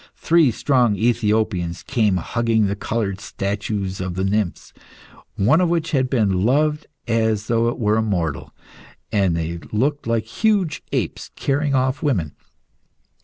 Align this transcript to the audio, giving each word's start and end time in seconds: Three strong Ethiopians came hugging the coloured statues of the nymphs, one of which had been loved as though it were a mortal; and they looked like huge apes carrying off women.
Three 0.15 0.49
strong 0.49 0.95
Ethiopians 0.95 1.83
came 1.83 2.17
hugging 2.17 2.65
the 2.65 2.75
coloured 2.75 3.21
statues 3.21 4.01
of 4.01 4.15
the 4.15 4.23
nymphs, 4.23 4.73
one 5.35 5.61
of 5.61 5.69
which 5.69 5.91
had 5.91 6.09
been 6.09 6.41
loved 6.43 6.87
as 7.07 7.45
though 7.45 7.67
it 7.69 7.77
were 7.77 7.97
a 7.97 8.01
mortal; 8.01 8.51
and 9.11 9.37
they 9.37 9.59
looked 9.71 10.07
like 10.07 10.25
huge 10.25 10.81
apes 10.91 11.29
carrying 11.35 11.75
off 11.75 12.01
women. 12.01 12.33